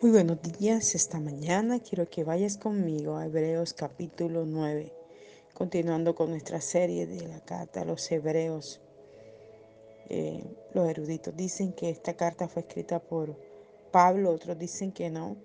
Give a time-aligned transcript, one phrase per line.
[0.00, 4.92] Muy buenos días, esta mañana quiero que vayas conmigo a Hebreos capítulo 9,
[5.54, 8.80] continuando con nuestra serie de la carta a los Hebreos.
[10.08, 13.36] Eh, los eruditos dicen que esta carta fue escrita por
[13.90, 15.36] Pablo, otros dicen que no,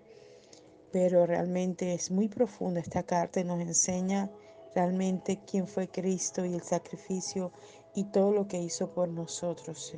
[0.92, 4.30] pero realmente es muy profunda esta carta y nos enseña
[4.76, 7.52] realmente quién fue Cristo y el sacrificio
[7.96, 9.96] y todo lo que hizo por nosotros.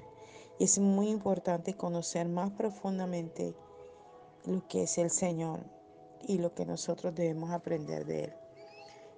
[0.59, 3.53] Y es muy importante conocer más profundamente
[4.45, 5.59] lo que es el Señor
[6.27, 8.33] y lo que nosotros debemos aprender de Él.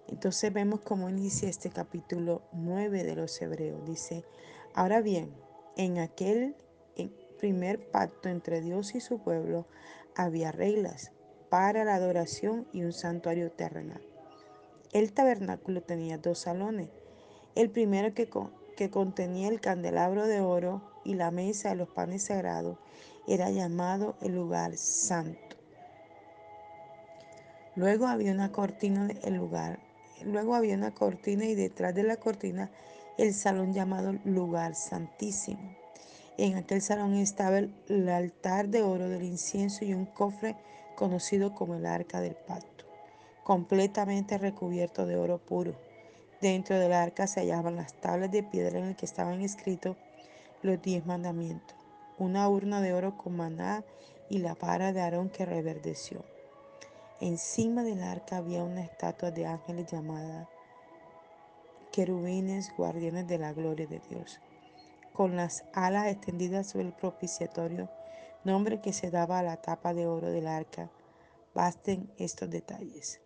[0.08, 3.86] Entonces vemos cómo inicia este capítulo 9 de los Hebreos.
[3.86, 4.24] Dice,
[4.74, 5.34] ahora bien,
[5.76, 6.56] en aquel
[7.38, 9.68] primer pacto entre Dios y su pueblo
[10.16, 11.12] había reglas
[11.50, 14.02] para la adoración y un santuario terrenal.
[14.92, 16.90] El tabernáculo tenía dos salones.
[17.56, 18.30] El primero que,
[18.76, 22.78] que contenía el candelabro de oro y la mesa de los panes sagrados
[23.28, 25.58] era llamado el lugar santo.
[27.76, 29.80] Luego había una cortina el lugar.
[30.24, 32.72] Luego había una cortina y detrás de la cortina
[33.18, 35.76] el salón llamado lugar santísimo.
[36.38, 40.56] En aquel salón estaba el altar de oro del incienso y un cofre
[40.96, 42.86] conocido como el arca del pacto,
[43.44, 45.76] completamente recubierto de oro puro.
[46.42, 49.98] Dentro del arca se hallaban las tablas de piedra en las que estaban escritos
[50.62, 51.77] los diez mandamientos
[52.20, 53.84] una urna de oro con maná
[54.30, 56.24] y la vara de Aarón que reverdeció.
[57.20, 60.50] Encima del arca había una estatua de ángeles llamada
[61.92, 64.40] querubines guardianes de la gloria de Dios,
[65.14, 67.90] con las alas extendidas sobre el propiciatorio,
[68.44, 70.92] nombre que se daba a la tapa de oro del arca.
[71.56, 73.20] Basten estos detalles.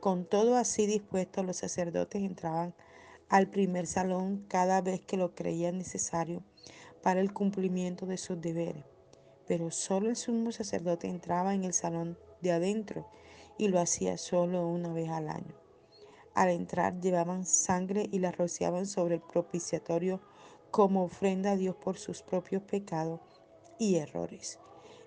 [0.00, 2.74] Con todo así dispuesto, los sacerdotes entraban
[3.28, 6.42] al primer salón cada vez que lo creían necesario
[7.04, 8.82] para el cumplimiento de sus deberes.
[9.46, 13.06] Pero solo el sumo sacerdote entraba en el salón de adentro
[13.58, 15.54] y lo hacía solo una vez al año.
[16.32, 20.22] Al entrar llevaban sangre y la rociaban sobre el propiciatorio
[20.70, 23.20] como ofrenda a Dios por sus propios pecados
[23.78, 24.58] y errores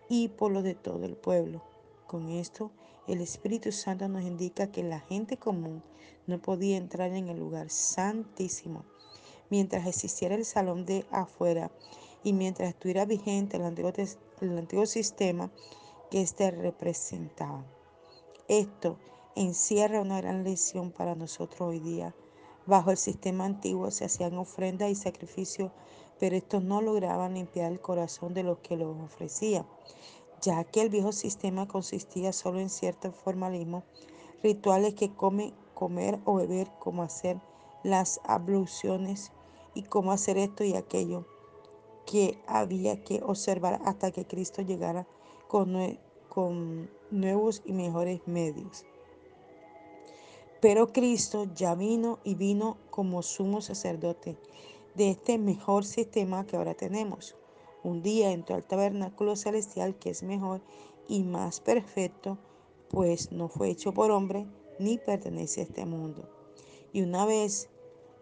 [0.08, 1.64] y por los de todo el pueblo.
[2.06, 2.72] Con esto,
[3.08, 5.82] el Espíritu Santo nos indica que la gente común
[6.28, 8.86] no podía entrar en el lugar santísimo
[9.50, 11.72] mientras existiera el salón de afuera
[12.24, 13.92] y mientras estuviera vigente el antiguo,
[14.42, 15.52] el antiguo sistema
[16.10, 17.66] que éste representaba.
[18.48, 18.98] Esto
[19.36, 22.16] encierra una gran lección para nosotros hoy día.
[22.66, 25.72] Bajo el sistema antiguo se hacían ofrendas y sacrificios,
[26.20, 29.66] pero estos no lograban limpiar el corazón de los que los ofrecían,
[30.42, 33.84] ya que el viejo sistema consistía solo en cierto formalismo,
[34.44, 37.40] rituales que come, comer o beber, como hacer
[37.84, 39.32] las abluciones
[39.78, 41.26] y cómo hacer esto y aquello
[42.08, 45.06] que había que observar hasta que Cristo llegara
[45.48, 48.86] con, nuevos y mejores medios.
[50.62, 54.36] Pero Cristo ya vino y vino como sumo sacerdote
[54.96, 57.36] de este mejor sistema que ahora tenemos.
[57.84, 60.62] Un día entró al tabernáculo celestial que es mejor
[61.08, 62.40] y más perfecto,
[62.90, 64.48] pues no fue hecho por hombre
[64.80, 66.28] ni pertenece a este mundo.
[66.94, 67.70] Y una vez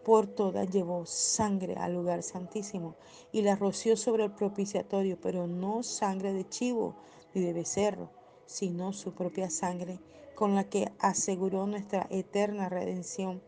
[0.06, 2.94] por todas llevó sangre al lugar santísimo
[3.32, 6.94] y la roció sobre el propiciatorio, pero no sangre de chivo
[7.34, 8.08] ni de becerro,
[8.44, 9.98] sino su propia sangre
[10.36, 13.42] con la que aseguró nuestra eterna redención.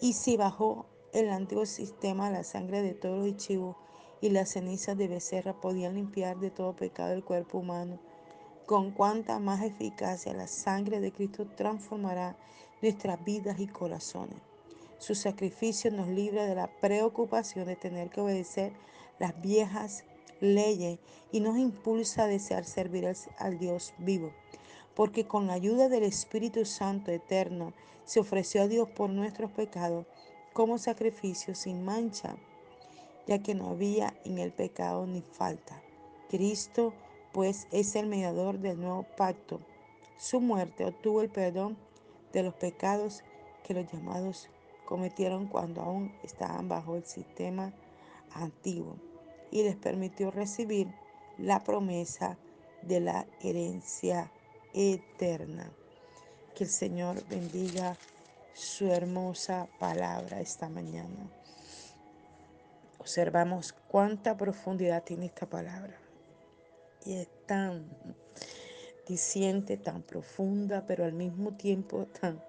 [0.00, 3.76] Y si bajó el antiguo sistema la sangre de toros y chivos
[4.22, 8.00] y las cenizas de becerra podían limpiar de todo pecado el cuerpo humano,
[8.64, 12.34] con cuánta más eficacia la sangre de Cristo transformará
[12.80, 14.55] nuestras vidas y corazones.
[14.98, 18.72] Su sacrificio nos libra de la preocupación de tener que obedecer
[19.18, 20.04] las viejas
[20.40, 20.98] leyes
[21.32, 23.06] y nos impulsa a desear servir
[23.38, 24.32] al, Dios vivo.
[24.94, 27.74] Porque con la ayuda del Espíritu Santo eterno
[28.04, 30.06] se ofreció a Dios por nuestros pecados
[30.52, 32.36] como sacrificio sin mancha,
[33.26, 35.82] ya que no había en el pecado ni falta.
[36.30, 36.94] Cristo
[37.32, 39.60] pues es el mediador del nuevo pacto.
[40.16, 41.76] Su muerte obtuvo el perdón
[42.32, 43.22] de los pecados
[43.62, 44.48] que los llamados
[44.86, 47.74] cometieron cuando aún estaban bajo el sistema
[48.32, 48.96] antiguo
[49.50, 50.88] y les permitió recibir
[51.36, 52.38] la promesa
[52.82, 54.32] de la herencia
[54.72, 55.70] eterna.
[56.54, 57.96] Que el Señor bendiga
[58.54, 61.30] su hermosa palabra esta mañana.
[62.98, 65.96] Observamos cuánta profundidad tiene esta palabra.
[67.04, 67.88] Y es tan
[69.06, 72.42] diciente, tan profunda, pero al mismo tiempo tan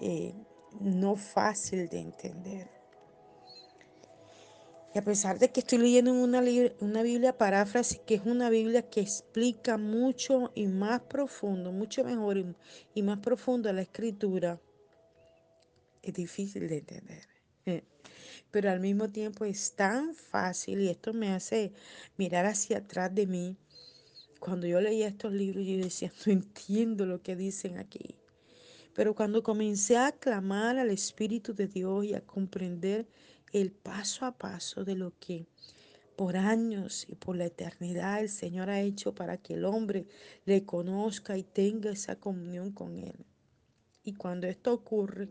[0.00, 0.34] eh,
[0.80, 2.82] no fácil de entender.
[4.94, 6.42] Y a pesar de que estoy leyendo una,
[6.80, 12.36] una Biblia paráfrasis, que es una Biblia que explica mucho y más profundo, mucho mejor
[12.36, 12.54] y,
[12.94, 14.60] y más profundo la escritura,
[16.02, 17.26] es difícil de entender.
[18.50, 21.72] Pero al mismo tiempo es tan fácil y esto me hace
[22.18, 23.56] mirar hacia atrás de mí.
[24.40, 28.16] Cuando yo leía estos libros, yo decía, no entiendo lo que dicen aquí.
[28.94, 33.06] Pero cuando comencé a clamar al Espíritu de Dios y a comprender
[33.52, 35.46] el paso a paso de lo que
[36.16, 40.06] por años y por la eternidad el Señor ha hecho para que el hombre
[40.44, 43.24] le conozca y tenga esa comunión con Él.
[44.04, 45.28] Y cuando esto ocurre,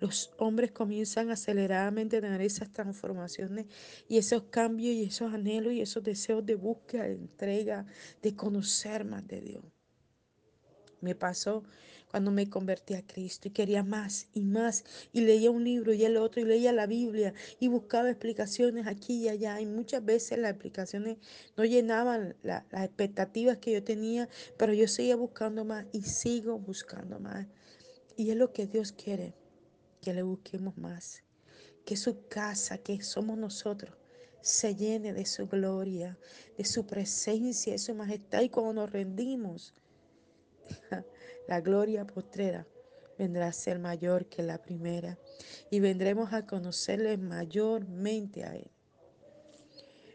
[0.00, 3.66] los hombres comienzan aceleradamente a tener esas transformaciones
[4.08, 7.86] y esos cambios y esos anhelos y esos deseos de búsqueda, de entrega,
[8.22, 9.64] de conocer más de Dios.
[11.00, 11.64] Me pasó
[12.10, 16.04] cuando me convertí a Cristo y quería más y más y leía un libro y
[16.04, 20.38] el otro y leía la Biblia y buscaba explicaciones aquí y allá y muchas veces
[20.38, 21.18] las explicaciones
[21.56, 26.58] no llenaban la, las expectativas que yo tenía, pero yo seguía buscando más y sigo
[26.58, 27.46] buscando más.
[28.16, 29.34] Y es lo que Dios quiere,
[30.00, 31.22] que le busquemos más,
[31.84, 33.94] que su casa, que somos nosotros,
[34.40, 36.18] se llene de su gloria,
[36.56, 39.74] de su presencia, de su majestad y cuando nos rendimos
[41.48, 42.66] la gloria postrera
[43.18, 45.18] vendrá a ser mayor que la primera
[45.70, 48.70] y vendremos a conocerle mayormente a Él.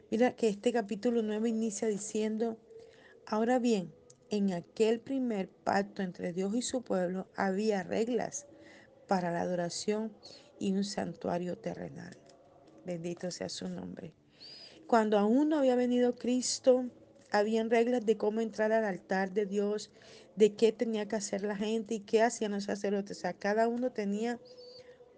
[0.09, 2.57] Mira que este capítulo 9 inicia diciendo,
[3.25, 3.93] ahora bien,
[4.29, 8.45] en aquel primer pacto entre Dios y su pueblo había reglas
[9.07, 10.13] para la adoración
[10.59, 12.15] y un santuario terrenal.
[12.85, 14.13] Bendito sea su nombre.
[14.87, 16.85] Cuando aún no había venido Cristo,
[17.33, 19.91] habían reglas de cómo entrar al altar de Dios,
[20.35, 23.17] de qué tenía que hacer la gente y qué hacían los sacerdotes.
[23.17, 24.39] O sea, cada uno tenía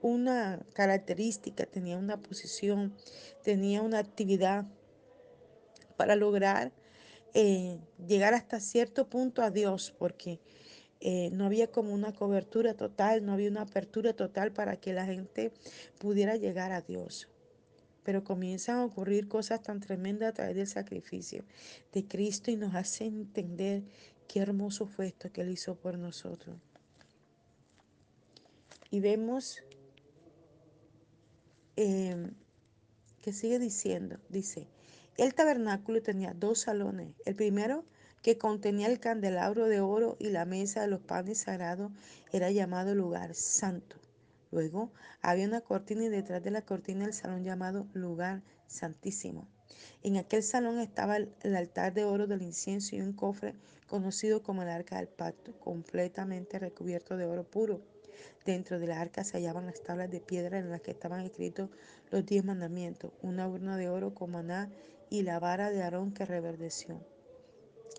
[0.01, 2.95] una característica, tenía una posición,
[3.43, 4.65] tenía una actividad
[5.97, 6.71] para lograr
[7.33, 10.39] eh, llegar hasta cierto punto a Dios, porque
[11.01, 15.05] eh, no había como una cobertura total, no había una apertura total para que la
[15.05, 15.51] gente
[15.99, 17.27] pudiera llegar a Dios.
[18.05, 21.43] Pero comienzan a ocurrir cosas tan tremendas a través del sacrificio
[21.91, 23.83] de Cristo y nos hace entender
[24.29, 26.55] qué hermoso fue esto que Él hizo por nosotros.
[28.89, 29.61] Y vemos
[31.75, 32.31] eh,
[33.21, 34.67] que sigue diciendo, dice,
[35.17, 37.15] el tabernáculo tenía dos salones.
[37.25, 37.85] El primero,
[38.21, 41.91] que contenía el candelabro de oro y la mesa de los panes sagrados,
[42.31, 43.97] era llamado lugar santo.
[44.55, 44.89] Luego
[45.21, 49.49] había una cortina y detrás de la cortina el salón llamado lugar santísimo.
[50.01, 53.53] En aquel salón estaba el, altar de oro del incienso y un cofre
[53.85, 57.81] conocido como el arca del pacto, completamente recubierto de oro puro.
[58.45, 61.69] Dentro de la arca se hallaban las tablas de piedra en las que estaban escritos
[62.09, 64.71] los diez mandamientos, una urna de oro con maná
[65.09, 67.01] y la vara de Aarón que reverdeció.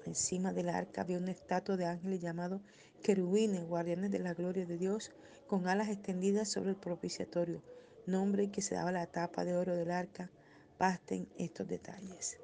[0.06, 2.62] Encima del arca había una estatua de ángeles llamados
[3.02, 5.12] querubines, guardianes de la gloria de Dios,
[5.46, 7.62] con alas extendidas sobre el propiciatorio,
[8.06, 10.30] nombre que se daba la tapa de oro del arca.
[10.78, 12.38] Basten estos detalles.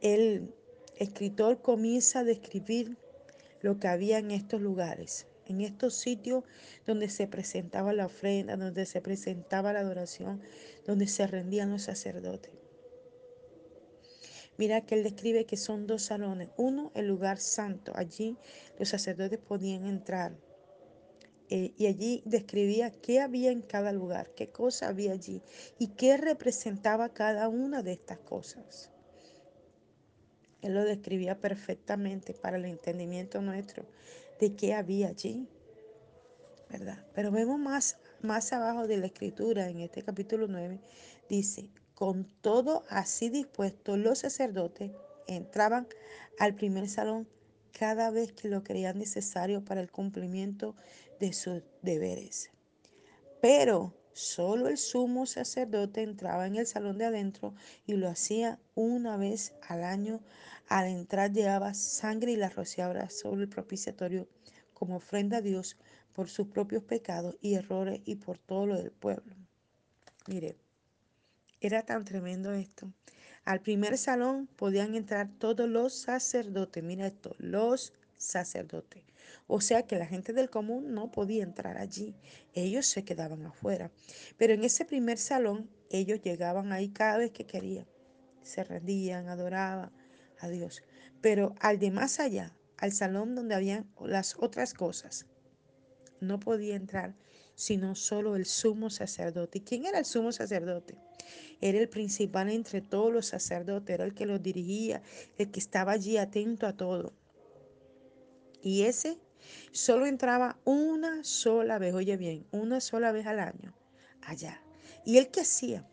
[0.00, 0.54] El
[0.96, 2.96] escritor comienza a describir
[3.60, 6.44] lo que había en estos lugares, en estos sitios
[6.86, 10.40] donde se presentaba la ofrenda, donde se presentaba la adoración,
[10.86, 12.52] donde se rendían los sacerdotes.
[14.56, 16.48] Mira que él describe que son dos salones.
[16.56, 17.92] Uno, el lugar santo.
[17.94, 18.36] Allí
[18.78, 20.32] los sacerdotes podían entrar.
[21.50, 25.42] Eh, y allí describía qué había en cada lugar, qué cosa había allí
[25.78, 28.90] y qué representaba cada una de estas cosas.
[30.60, 33.86] Él lo describía perfectamente para el entendimiento nuestro
[34.40, 35.48] de qué había allí.
[36.68, 37.06] ¿Verdad?
[37.14, 40.80] Pero vemos más, más abajo de la escritura, en este capítulo 9,
[41.30, 44.92] dice, con todo así dispuesto, los sacerdotes
[45.26, 45.88] entraban
[46.38, 47.26] al primer salón
[47.72, 50.74] cada vez que lo creían necesario para el cumplimiento
[51.18, 52.50] de sus deberes.
[53.40, 57.54] Pero solo el sumo sacerdote entraba en el salón de adentro
[57.86, 60.20] y lo hacía una vez al año.
[60.68, 64.28] Al entrar llevaba sangre y la rociaba sobre el propiciatorio
[64.74, 65.76] como ofrenda a Dios
[66.12, 69.36] por sus propios pecados y errores y por todo lo del pueblo.
[70.26, 70.56] Mire,
[71.60, 72.92] era tan tremendo esto.
[73.44, 76.84] Al primer salón podían entrar todos los sacerdotes.
[76.84, 79.04] Mira esto, los sacerdotes.
[79.46, 82.14] O sea que la gente del común no podía entrar allí.
[82.52, 83.90] Ellos se quedaban afuera.
[84.36, 87.86] Pero en ese primer salón ellos llegaban ahí cada vez que querían.
[88.42, 89.92] Se rendían, adoraban
[90.40, 90.82] a Dios.
[91.20, 95.26] Pero al de más allá, al salón donde habían las otras cosas,
[96.20, 97.14] no podía entrar
[97.58, 99.58] sino solo el sumo sacerdote.
[99.58, 100.94] ¿Y quién era el sumo sacerdote?
[101.60, 105.02] Era el principal entre todos los sacerdotes, era el que los dirigía,
[105.38, 107.14] el que estaba allí atento a todo.
[108.62, 109.18] Y ese
[109.72, 113.74] solo entraba una sola vez, oye bien, una sola vez al año,
[114.22, 114.62] allá.
[115.04, 115.86] ¿Y él qué hacía?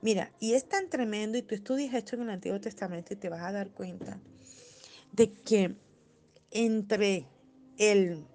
[0.00, 3.28] Mira, y es tan tremendo, y tú estudias esto en el Antiguo Testamento y te
[3.28, 4.20] vas a dar cuenta
[5.12, 5.76] de que
[6.50, 7.28] entre
[7.78, 8.26] el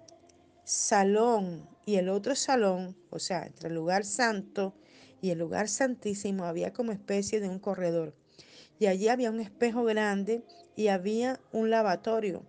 [0.64, 4.74] salón y el otro salón, o sea, entre el lugar santo
[5.20, 8.14] y el lugar santísimo, había como especie de un corredor.
[8.78, 10.44] Y allí había un espejo grande
[10.78, 12.46] y había un lavatorio.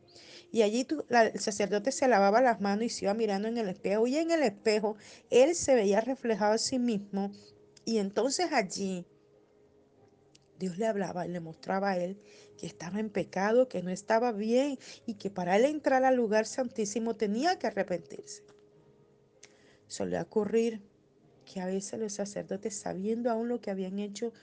[0.51, 4.05] Y allí el sacerdote se lavaba las manos y se iba mirando en el espejo.
[4.05, 4.98] Y en el espejo
[5.31, 7.31] él se veía reflejado a sí mismo.
[7.86, 9.03] Y entonces allí
[10.59, 12.21] Dios le hablaba y le mostraba a él
[12.55, 16.45] que estaba en pecado, que no estaba bien y que para él entrar al lugar
[16.45, 18.43] santísimo tenía que arrepentirse.
[19.88, 20.83] Solía ocurrir
[21.51, 24.33] que a veces los sacerdotes, sabiendo aún lo que habían hecho,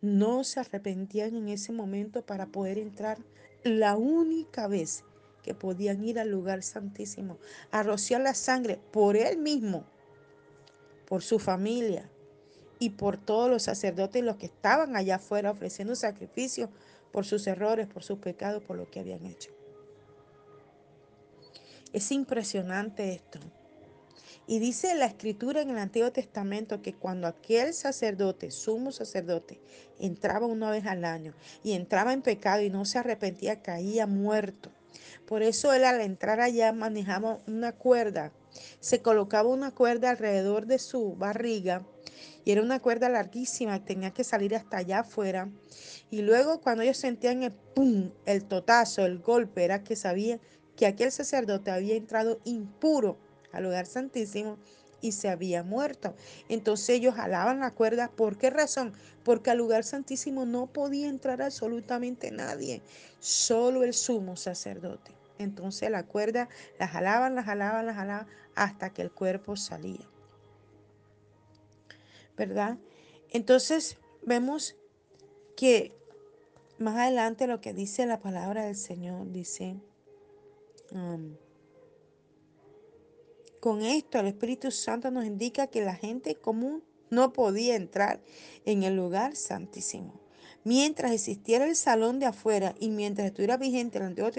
[0.00, 3.18] no se arrepentían en ese momento para poder entrar
[3.62, 5.04] la única vez
[5.42, 7.38] que podían ir al lugar santísimo,
[7.70, 9.84] a rociar la sangre por él mismo,
[11.06, 12.10] por su familia
[12.78, 16.70] y por todos los sacerdotes los que estaban allá afuera ofreciendo sacrificios
[17.12, 19.50] por sus errores, por sus pecados, por lo que habían hecho.
[21.92, 23.40] Es impresionante esto.
[24.50, 29.60] Y dice la escritura en el Antiguo Testamento que cuando aquel sacerdote, sumo sacerdote,
[30.00, 34.72] entraba una vez al año y entraba en pecado y no se arrepentía, caía muerto.
[35.24, 38.32] Por eso él al entrar allá manejaba una cuerda,
[38.80, 41.86] se colocaba una cuerda alrededor de su barriga
[42.44, 45.48] y era una cuerda larguísima, tenía que salir hasta allá afuera.
[46.10, 50.40] Y luego cuando ellos sentían el pum, el totazo, el golpe, era que sabían
[50.74, 54.58] que aquel sacerdote había entrado impuro al lugar santísimo
[55.00, 56.14] y se había muerto.
[56.48, 58.08] Entonces ellos jalaban la cuerda.
[58.08, 58.92] ¿Por qué razón?
[59.24, 62.82] Porque al lugar santísimo no podía entrar absolutamente nadie,
[63.18, 65.12] solo el sumo sacerdote.
[65.38, 70.06] Entonces la cuerda la jalaban, la jalaban, la jalaban hasta que el cuerpo salía.
[72.36, 72.78] ¿Verdad?
[73.30, 74.76] Entonces vemos
[75.56, 75.94] que
[76.78, 79.76] más adelante lo que dice la palabra del Señor dice,
[80.92, 81.36] um,
[83.60, 88.20] con esto el Espíritu Santo nos indica que la gente común no podía entrar
[88.64, 90.20] en el lugar santísimo.
[90.64, 94.30] Mientras existiera el salón de afuera y mientras estuviera vigente el antiguo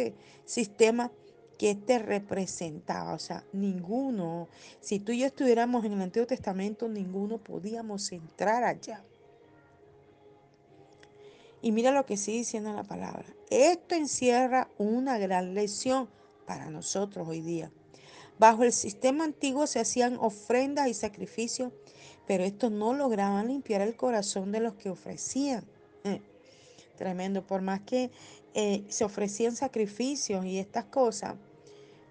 [0.45, 1.11] sistema
[1.57, 4.47] que este representaba, o sea, ninguno,
[4.79, 9.03] si tú y yo estuviéramos en el Antiguo Testamento, ninguno podíamos entrar allá.
[11.61, 13.25] Y mira lo que sigue diciendo la palabra.
[13.51, 16.09] Esto encierra una gran lección
[16.47, 17.71] para nosotros hoy día.
[18.41, 21.71] Bajo el sistema antiguo se hacían ofrendas y sacrificios,
[22.25, 25.63] pero estos no lograban limpiar el corazón de los que ofrecían.
[26.05, 26.23] Eh,
[26.97, 28.09] tremendo, por más que
[28.55, 31.35] eh, se ofrecían sacrificios y estas cosas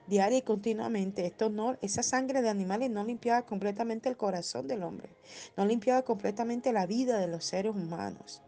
[0.07, 4.85] diaria y continuamente, esto no, esa sangre de animales no limpiaba completamente el corazón del
[4.85, 5.09] hombre,
[5.57, 8.41] no limpiaba completamente la vida de los seres humanos.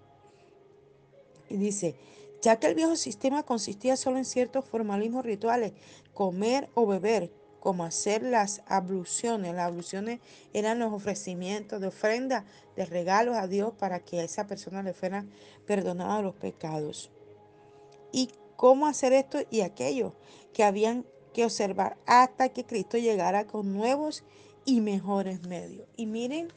[1.50, 1.96] Y dice,
[2.42, 5.72] ya que el viejo sistema consistía solo en ciertos formalismos rituales,
[6.14, 9.54] comer o beber, como hacer las abluciones.
[9.54, 10.18] Las abluciones
[10.52, 14.92] eran los ofrecimientos de ofrenda, de regalos a Dios para que a esa persona le
[14.92, 15.30] fueran
[15.64, 17.12] perdonados los pecados.
[18.10, 20.12] Y cómo hacer esto y aquello
[20.52, 24.24] que habían que observar hasta que Cristo llegara con nuevos
[24.64, 25.86] y mejores medios.
[25.96, 26.48] Y miren,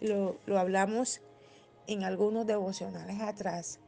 [0.00, 1.22] lo, lo hablamos
[1.88, 3.80] en algunos devocionales atrás,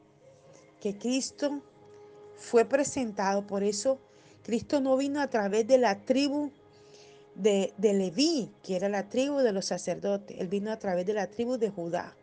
[0.81, 1.63] que Cristo
[2.35, 4.01] fue presentado, por eso
[4.43, 6.51] Cristo no vino a través de la tribu
[7.35, 10.37] de, de, Leví, que era la tribu de los sacerdotes.
[10.41, 12.17] Él vino a través de la tribu de Judá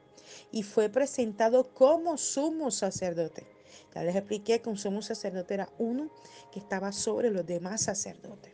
[0.52, 3.48] y fue presentado como sumo sacerdote.
[3.94, 6.12] Ya les expliqué que un sumo sacerdote era uno
[6.52, 8.54] que estaba sobre los demás sacerdotes.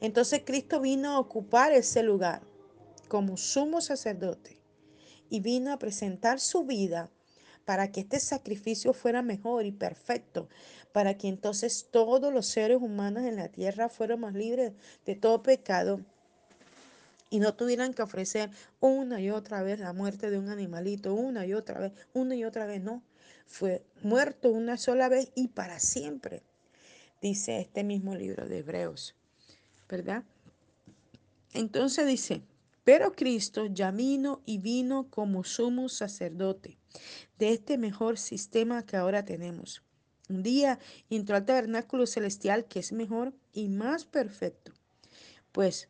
[0.00, 2.42] Entonces Cristo vino a ocupar ese lugar
[3.08, 4.58] como sumo sacerdote
[5.30, 7.10] y vino a presentar su vida
[7.66, 10.48] para que este sacrificio fuera mejor y perfecto,
[10.92, 14.72] para que entonces todos los seres humanos en la tierra fuéramos libres
[15.04, 16.00] de todo pecado
[17.28, 21.44] y no tuvieran que ofrecer una y otra vez la muerte de un animalito, una
[21.44, 23.02] y otra vez, una y otra vez, no.
[23.46, 26.42] Fue muerto una sola vez y para siempre,
[27.20, 29.16] dice este mismo libro de Hebreos,
[29.88, 30.22] ¿verdad?
[31.52, 32.42] Entonces dice,
[32.86, 36.78] pero Cristo ya vino y vino como sumo sacerdote
[37.36, 39.82] de este mejor sistema que ahora tenemos.
[40.28, 40.78] Un día
[41.10, 44.72] entró al tabernáculo celestial que es mejor y más perfecto,
[45.50, 45.88] pues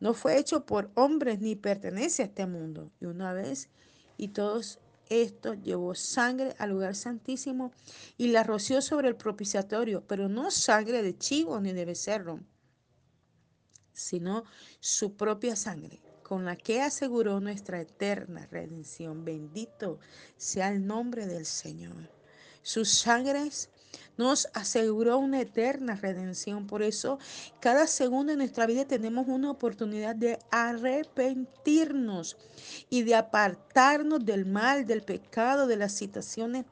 [0.00, 2.92] No fue hecho por hombres ni pertenece a este mundo.
[2.98, 3.68] Y una vez
[4.16, 4.78] y todos
[5.10, 7.72] esto llevó sangre al lugar santísimo
[8.16, 12.40] y la roció sobre el propiciatorio, pero no sangre de chivo ni de becerro,
[13.92, 14.44] sino
[14.80, 19.24] su propia sangre, con la que aseguró nuestra eterna redención.
[19.24, 19.98] Bendito
[20.36, 22.10] sea el nombre del Señor.
[22.62, 23.70] Sus sangres
[24.18, 26.66] nos aseguró una eterna redención.
[26.66, 27.18] Por eso,
[27.60, 32.36] cada segundo de nuestra vida tenemos una oportunidad de arrepentirnos
[32.90, 36.66] y de apartarnos del mal, del pecado, de las situaciones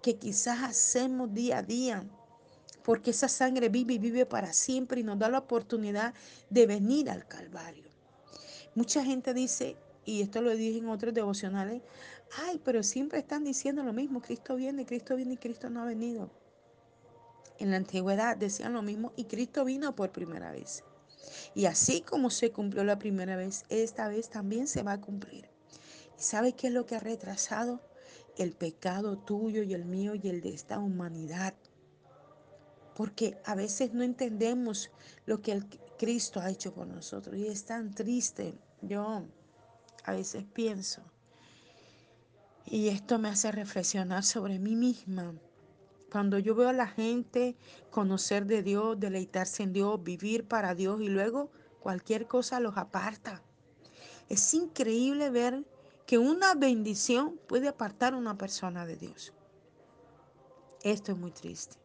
[0.00, 2.04] que quizás hacemos día a día.
[2.84, 6.14] Porque esa sangre vive y vive para siempre y nos da la oportunidad
[6.50, 7.91] de venir al Calvario.
[8.74, 11.82] Mucha gente dice, y esto lo dije en otros devocionales,
[12.46, 15.86] ay, pero siempre están diciendo lo mismo, Cristo viene, Cristo viene y Cristo no ha
[15.86, 16.30] venido
[17.62, 20.82] en la antigüedad decían lo mismo y Cristo vino por primera vez.
[21.54, 25.48] Y así como se cumplió la primera vez, esta vez también se va a cumplir.
[26.18, 27.80] ¿Y sabe qué es lo que ha retrasado?
[28.36, 31.54] El pecado tuyo y el mío y el de esta humanidad.
[32.96, 34.90] Porque a veces no entendemos
[35.24, 35.66] lo que el
[36.02, 37.36] Cristo ha hecho por nosotros.
[37.36, 38.58] Y es tan triste.
[38.80, 39.22] Yo
[40.02, 41.00] a veces pienso.
[42.66, 45.32] Y esto me hace reflexionar sobre mí misma.
[46.10, 47.56] Cuando yo veo a la gente
[47.92, 53.40] conocer de Dios, deleitarse en Dios, vivir para Dios y luego cualquier cosa los aparta.
[54.28, 55.64] Es increíble ver
[56.04, 59.32] que una bendición puede apartar a una persona de Dios.
[60.82, 61.81] Esto es muy triste.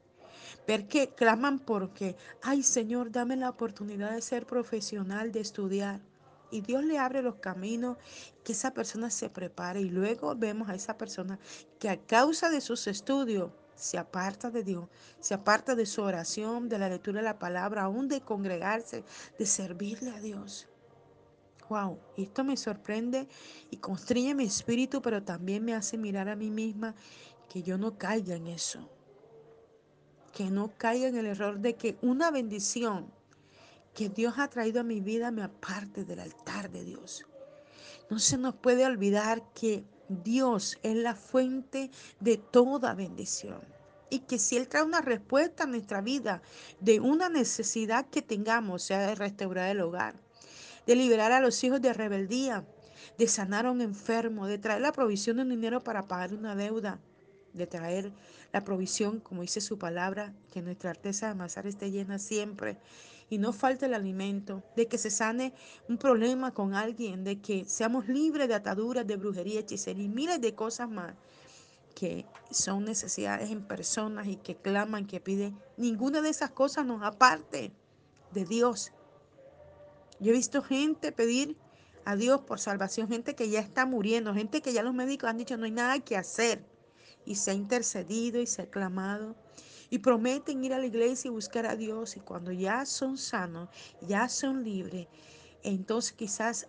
[0.68, 6.02] Ver que claman porque, ay Señor, dame la oportunidad de ser profesional, de estudiar.
[6.50, 7.98] Y Dios le abre los caminos,
[8.44, 9.82] que esa persona se prepare.
[9.82, 11.40] Y luego vemos a esa persona
[11.80, 14.88] que a causa de sus estudios se aparta de Dios,
[15.20, 19.04] se aparta de su oración, de la lectura de la palabra, aún de congregarse,
[19.38, 20.68] de servirle a Dios.
[21.70, 23.28] Wow, esto me sorprende
[23.70, 26.96] y constriñe mi espíritu, pero también me hace mirar a mí misma
[27.50, 28.90] que yo no caiga en eso.
[30.38, 33.12] Que no caiga en el error de que una bendición
[33.96, 37.26] que Dios ha traído a mi vida me aparte del altar de Dios.
[38.12, 43.62] No se nos puede olvidar que Dios es la fuente de toda bendición.
[44.12, 46.44] Y que si Él trae una respuesta a nuestra vida
[46.80, 50.22] de una necesidad que tengamos, sea de restaurar el hogar,
[50.86, 52.64] de liberar a los hijos de rebeldía,
[53.18, 56.56] de sanar a un enfermo, de traer la provisión de un dinero para pagar una
[56.56, 57.00] deuda,
[57.58, 58.12] de traer
[58.54, 62.78] la provisión, como dice su palabra, que nuestra artesa de amasar esté llena siempre
[63.30, 65.54] y no falte el alimento, de que se sane
[65.90, 70.40] un problema con alguien, de que seamos libres de ataduras, de brujería, hechicería y miles
[70.40, 71.14] de cosas más
[71.94, 75.58] que son necesidades en personas y que claman, que piden.
[75.78, 77.72] Ninguna de esas cosas nos aparte
[78.32, 78.92] de Dios.
[80.20, 81.58] Yo he visto gente pedir
[82.06, 85.40] a Dios por salvación, gente que ya está muriendo, gente que ya los médicos han
[85.40, 86.64] dicho no hay nada que hacer.
[87.28, 89.36] Y se ha intercedido y se ha clamado
[89.90, 93.70] y prometen ir a la iglesia y buscar a Dios y cuando ya son sanos,
[94.02, 95.08] ya son libres,
[95.64, 96.68] entonces quizás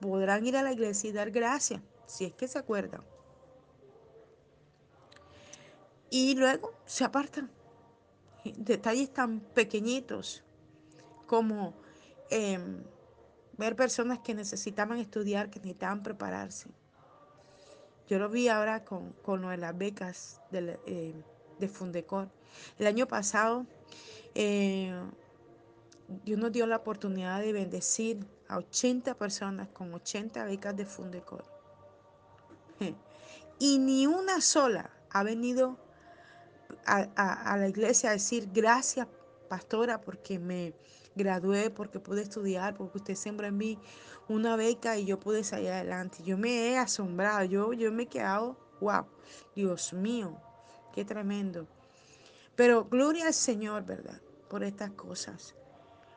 [0.00, 3.02] podrán ir a la iglesia y dar gracias, si es que se acuerdan.
[6.10, 7.50] Y luego se apartan.
[8.56, 10.42] Detalles tan pequeñitos
[11.26, 11.74] como
[12.30, 12.58] eh,
[13.56, 16.68] ver personas que necesitaban estudiar, que necesitaban prepararse.
[18.10, 21.14] Yo lo vi ahora con, con lo de las becas de, eh,
[21.60, 22.28] de Fundecor.
[22.76, 23.64] El año pasado
[24.34, 24.92] eh,
[26.24, 31.44] Dios nos dio la oportunidad de bendecir a 80 personas con 80 becas de Fundecor.
[33.62, 35.76] Y ni una sola ha venido
[36.86, 39.06] a, la iglesia a decir gracias,
[39.50, 40.72] pastora, porque me
[41.20, 43.78] gradué, porque pude estudiar, porque usted sembró en mí
[44.28, 46.22] una beca y yo pude salir adelante.
[46.24, 49.06] Yo me he asombrado, yo, yo me he quedado, wow,
[49.54, 50.36] Dios mío,
[50.92, 51.66] qué tremendo.
[52.56, 54.20] Pero gloria al Señor, ¿verdad?
[54.48, 55.54] Por estas cosas.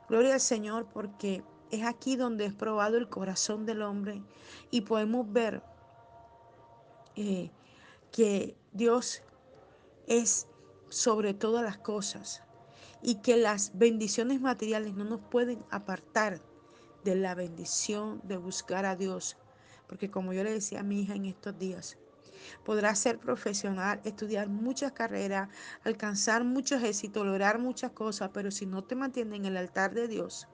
[0.10, 4.22] Gloria al Señor porque es aquí donde es probado el corazón del hombre
[4.70, 5.64] y podemos ver
[7.16, 7.50] eh,
[8.12, 9.24] que Dios
[10.08, 10.48] es
[10.90, 12.43] sobre todas las cosas
[13.04, 16.42] y que las bendiciones materiales no nos pueden apartar
[17.04, 19.38] de la bendición de buscar a Dios.
[19.88, 21.98] Porque como yo le decía a mi hija en estos días,
[22.64, 25.50] podrás ser profesional, estudiar muchas carreras,
[25.84, 30.08] alcanzar muchos éxitos, lograr muchas cosas, pero si no te mantienes en el altar de
[30.08, 30.48] Dios,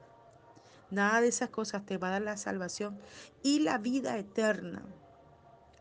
[0.90, 3.00] nada de esas cosas te va a dar la salvación
[3.44, 4.84] y la vida eterna.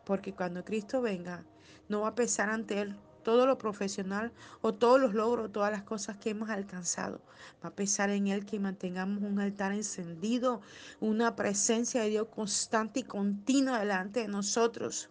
[0.05, 1.45] Porque cuando Cristo venga,
[1.87, 5.83] no va a pesar ante Él todo lo profesional o todos los logros, todas las
[5.83, 7.21] cosas que hemos alcanzado.
[7.63, 10.61] Va a pesar en Él que mantengamos un altar encendido,
[10.99, 15.09] una presencia de Dios constante y continua delante de nosotros.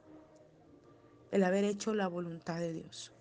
[1.31, 3.13] El haber hecho la voluntad de Dios.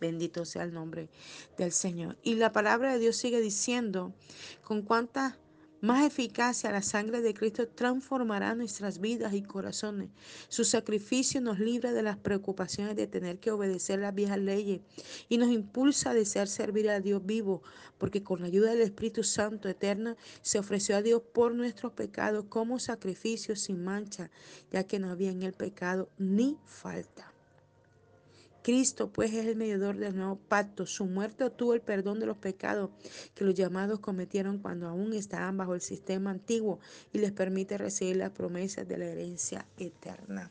[0.00, 1.10] Bendito sea el nombre
[1.58, 2.16] del Señor.
[2.22, 4.14] Y la palabra de Dios sigue diciendo,
[4.62, 5.38] con cuánta
[5.80, 10.10] más eficacia la sangre de Cristo transformará nuestras vidas y corazones.
[10.48, 14.80] Su sacrificio nos libra de las preocupaciones de tener que obedecer las viejas leyes
[15.28, 17.62] y nos impulsa a desear servir a Dios vivo,
[17.98, 22.44] porque con la ayuda del Espíritu Santo eterno se ofreció a Dios por nuestros pecados
[22.48, 24.30] como sacrificio sin mancha,
[24.70, 27.29] ya que no había en el pecado ni falta.
[28.62, 30.86] Cristo pues es el mediador del nuevo pacto.
[30.86, 32.90] Su muerte obtuvo el perdón de los pecados
[33.34, 36.78] que los llamados cometieron cuando aún estaban bajo el sistema antiguo
[37.12, 40.50] y les permite recibir las promesas de la herencia eterna.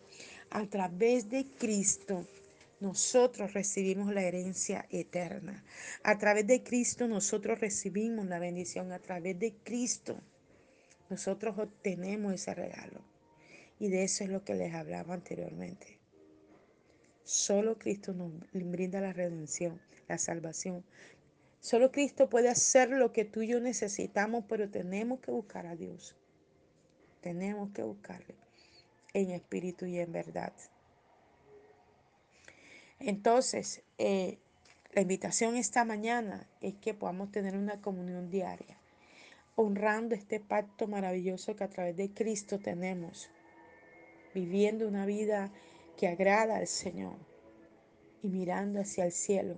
[0.49, 2.25] A través de Cristo
[2.79, 5.63] nosotros recibimos la herencia eterna.
[6.03, 8.91] A través de Cristo nosotros recibimos la bendición.
[8.91, 10.19] A través de Cristo
[11.09, 13.01] nosotros obtenemos ese regalo.
[13.79, 15.98] Y de eso es lo que les hablaba anteriormente.
[17.29, 20.83] Solo Cristo nos brinda la redención, la salvación.
[21.59, 25.75] Solo Cristo puede hacer lo que tú y yo necesitamos, pero tenemos que buscar a
[25.75, 26.15] Dios.
[27.21, 28.33] Tenemos que buscarle
[29.13, 30.53] en espíritu y en verdad.
[32.97, 34.39] Entonces, eh,
[34.93, 38.79] la invitación esta mañana es que podamos tener una comunión diaria,
[39.53, 43.29] honrando este pacto maravilloso que a través de Cristo tenemos,
[44.33, 45.51] viviendo una vida
[45.99, 47.17] que agrada al Señor
[48.23, 49.57] y mirando hacia el cielo,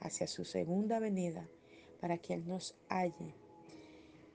[0.00, 1.46] hacia su segunda venida,
[2.00, 3.34] para que Él nos halle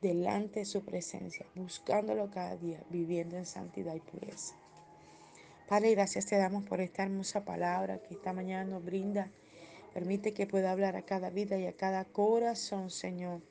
[0.03, 4.55] delante de su presencia, buscándolo cada día, viviendo en santidad y pureza.
[5.67, 9.31] Padre, gracias te damos por esta hermosa palabra que esta mañana nos brinda.
[9.95, 13.41] Permite que pueda hablar a cada vida y a cada corazón, Señor,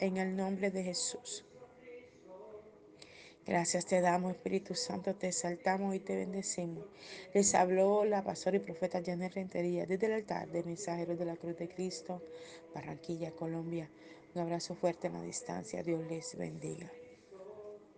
[0.00, 1.44] en el nombre de Jesús.
[3.46, 6.86] Gracias te damos, Espíritu Santo, te exaltamos y te bendecimos.
[7.34, 11.36] Les habló la pastora y profeta Janet Rentería desde el altar de Mensajeros de la
[11.36, 12.22] Cruz de Cristo,
[12.74, 13.90] Barranquilla, Colombia.
[14.34, 15.82] Un abrazo fuerte en la distancia.
[15.82, 16.90] Dios les bendiga.